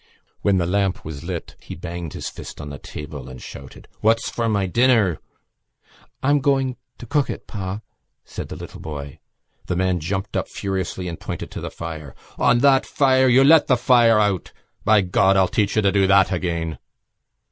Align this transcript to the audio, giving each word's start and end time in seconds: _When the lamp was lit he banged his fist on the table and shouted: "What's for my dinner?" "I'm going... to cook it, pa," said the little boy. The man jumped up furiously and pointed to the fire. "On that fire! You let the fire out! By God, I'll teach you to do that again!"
_When 0.41 0.57
the 0.57 0.65
lamp 0.65 1.05
was 1.05 1.23
lit 1.23 1.55
he 1.59 1.75
banged 1.75 2.13
his 2.13 2.27
fist 2.27 2.59
on 2.59 2.71
the 2.71 2.79
table 2.79 3.29
and 3.29 3.39
shouted: 3.39 3.87
"What's 3.99 4.31
for 4.31 4.49
my 4.49 4.65
dinner?" 4.65 5.19
"I'm 6.23 6.39
going... 6.39 6.77
to 6.97 7.05
cook 7.05 7.29
it, 7.29 7.45
pa," 7.45 7.81
said 8.25 8.49
the 8.49 8.55
little 8.55 8.79
boy. 8.79 9.19
The 9.67 9.75
man 9.75 9.99
jumped 9.99 10.35
up 10.35 10.47
furiously 10.47 11.07
and 11.07 11.19
pointed 11.19 11.51
to 11.51 11.61
the 11.61 11.69
fire. 11.69 12.15
"On 12.39 12.61
that 12.61 12.83
fire! 12.87 13.27
You 13.27 13.43
let 13.43 13.67
the 13.67 13.77
fire 13.77 14.17
out! 14.17 14.51
By 14.83 15.01
God, 15.01 15.37
I'll 15.37 15.47
teach 15.47 15.75
you 15.75 15.83
to 15.83 15.91
do 15.91 16.07
that 16.07 16.31
again!" 16.31 16.79